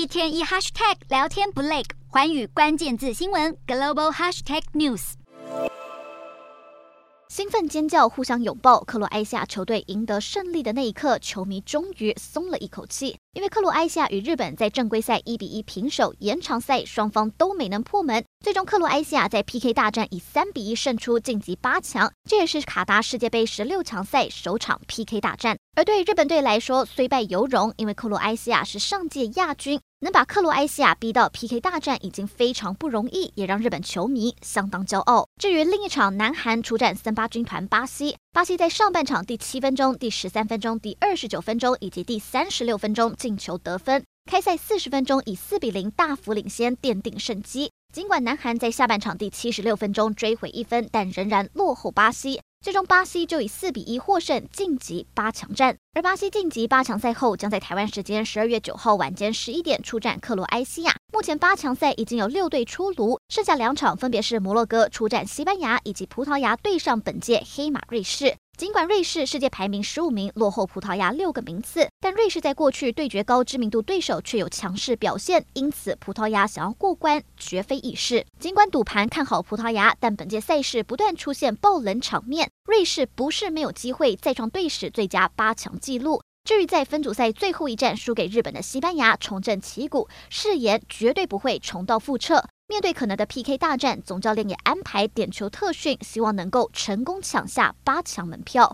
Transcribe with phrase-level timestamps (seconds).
[0.00, 5.12] 一天一 hashtag 聊天不累，寰宇关键字新闻 global hashtag news。
[7.28, 8.80] 兴奋尖叫，互相拥抱。
[8.80, 18.24] 克罗埃西亚球队赢得胜利的那一刻，球迷终于松了一口气，因为克罗埃西亚与日本在正规赛一比一平手，延长赛双方都没能破门。
[18.42, 22.10] 最终，克罗埃西亚在 PK 大战以三比一胜出，晋级八强。
[22.26, 25.58] 这也是卡达世界杯十六强赛首场 PK 大战。
[25.76, 29.78] 而对日本队来说，虽败犹荣，因为克罗埃西亚是上届亚军。
[30.02, 35.28] 能把克罗埃西亚逼到 PK 大战已经非常不容易，也让日本球迷相当骄傲。
[35.38, 47.70] 至于另一场，南韩出战三八军团巴西，巴西在上半场第七分钟、第十三分钟、第二十九分钟以及第三十六分钟进球得分，开赛四十分钟以四比零大幅领先，奠定胜机。
[47.92, 52.40] 尽管南韩在下半场第七十六分钟追回一分，但仍然落后巴西。
[52.62, 55.78] 最终，巴西就以四比一获胜，晋级八强战。
[55.94, 60.94] 而巴西晋级八强赛后，将在台湾时间十二月九号晚间十一点出战克罗埃西亚。
[61.10, 68.36] 目前八强赛已经有六队出炉，剩下两场分别是摩洛哥出战西班牙，以及葡萄牙对上本届黑马瑞士。
[68.60, 78.26] 尽管瑞士世界排名十五名，落后葡萄牙六个名次，但瑞士在过去对决高知名度对手却有强势表现，因此葡萄牙想要过关绝非易事。
[78.38, 86.20] 尽管赌盘看好葡萄牙，但本届赛事不断出现爆冷场面，瑞士不是没有机会再创队史最佳八强纪录。
[86.44, 92.46] 至于在分组赛最后一战输给日本的西班牙，重振旗鼓，誓言绝对不会重蹈覆辙。
[92.70, 98.68] 面对可能的 PK 大战，总教练也安排点球特训，希望能够成功抢下八强门票。